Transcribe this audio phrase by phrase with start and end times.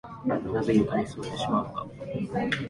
[0.25, 1.85] なぜ床に座ってしまうのか